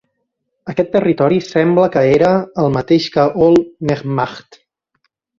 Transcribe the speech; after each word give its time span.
Aquest 0.71 0.87
territori 0.93 1.35
sembla 1.47 1.83
que 1.95 2.01
era 2.13 2.31
el 2.63 2.73
mateix 2.77 3.07
que 3.17 3.25
Ol 3.49 3.61
nEchmacht. 3.91 4.59